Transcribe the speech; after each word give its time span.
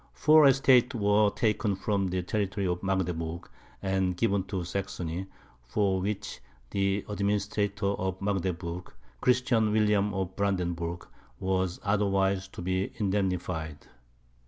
Four 0.13 0.47
estates 0.47 0.95
were 0.95 1.29
taken 1.29 1.75
from 1.75 2.07
the 2.07 2.23
territory 2.23 2.65
of 2.65 2.81
Magdeburg, 2.81 3.47
and 3.83 4.17
given 4.17 4.41
to 4.45 4.63
Saxony, 4.63 5.27
for 5.67 6.01
which 6.01 6.39
the 6.71 7.05
Administrator 7.07 7.85
of 7.85 8.19
Magdeburg, 8.19 8.91
Christian 9.21 9.71
William 9.71 10.11
of 10.15 10.35
Brandenburg, 10.35 11.05
was 11.39 11.79
otherwise 11.83 12.47
to 12.47 12.63
be 12.63 12.91
indemnified. 12.95 13.77